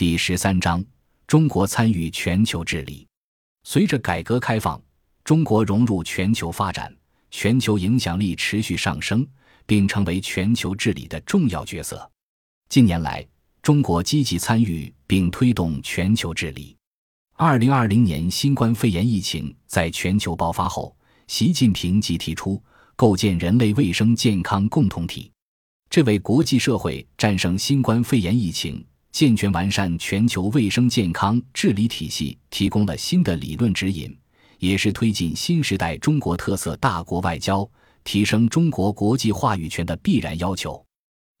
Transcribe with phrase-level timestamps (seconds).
[0.00, 0.82] 第十三章：
[1.26, 3.06] 中国参与全球治理。
[3.64, 4.82] 随着改革开放，
[5.24, 6.90] 中国融入全球发展，
[7.30, 9.28] 全球影响力持续上升，
[9.66, 12.10] 并成为全球治理的重要角色。
[12.70, 13.22] 近年来，
[13.60, 16.74] 中国积极参与并推动全球治理。
[17.34, 20.96] 二零二零年新冠肺炎疫情在全球爆发后，
[21.26, 22.58] 习近平即提出
[22.96, 25.30] 构建人类卫生健康共同体，
[25.90, 28.82] 这为国际社会战胜新冠肺炎疫情。
[29.12, 34.16] 健全完善全球卫生健康治理体系提供了新的理论指引，
[34.58, 37.68] 也是推进新时代中国特色大国外交、
[38.04, 40.82] 提升中国国际话语权的必然要求。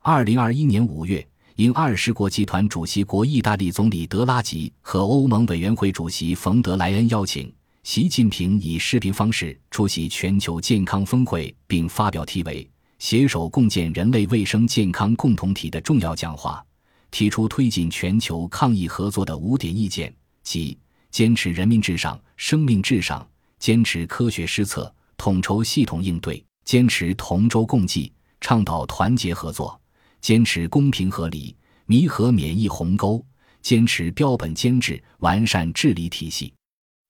[0.00, 1.24] 二零二一年五月，
[1.56, 16.64] 应二十国集团主席国意大利总理德拉吉和欧盟委员会主席冯德莱恩邀请，习近平以视频方式出席全球健康峰会，并发表题为“携手共建人类卫生健康共同体”的重要讲话。
[17.10, 20.78] 提出推进全球抗疫合作的五点意见，即
[21.10, 23.26] 坚持人民至上、生命至上；
[23.58, 29.78] 坚持科学施策、统筹系统应对；坚持同舟共济、倡导团结合作；
[30.20, 33.24] 坚持公平合理、弥合免疫鸿沟；
[33.62, 36.52] 坚持标本兼治、完善治理体系。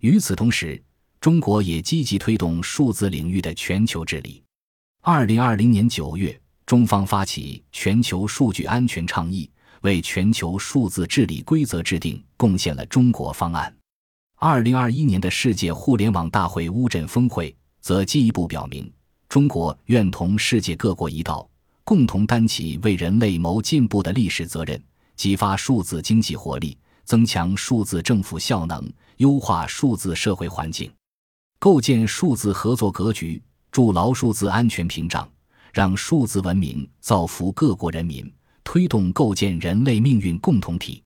[0.00, 0.80] 与此同时，
[1.20, 4.42] 中国也积极推动数字领域的全球治理。
[5.00, 9.50] 二零二零年九月，中方发起全球数据安全倡议。
[9.86, 13.72] 为全球数字治理规则制定贡献了中国方案。
[14.34, 18.92] 二零二一年的世界互联网大会乌镇峰会则进一步表明，
[19.28, 21.48] 中国愿同世界各国一道，
[21.84, 24.82] 共同担起为人类谋进步的历史责任，
[25.14, 30.90] 激发数字经济活力，增强数字政府效能，优化数字社会环境，
[31.60, 35.30] 构建数字合作格局，筑牢数字安全屏障，
[35.72, 38.28] 让数字文明造福各国人民。
[38.66, 41.00] 推动构建人类命运共同体，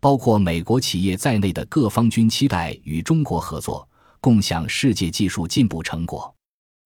[0.00, 3.88] 包括美国企业在内的各方均期待与中国合作，
[4.20, 6.34] 共享世界技术进步成果。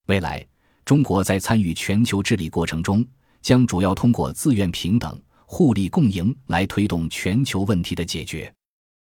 [0.09, 0.47] 未来，
[0.85, 3.03] 中国在参与全球治理过程中，
[3.41, 8.53] 将主要通过自愿、平等、互利共赢来推动全球问题的解决。